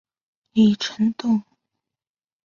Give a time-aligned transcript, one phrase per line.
[0.53, 1.43] 李成栋。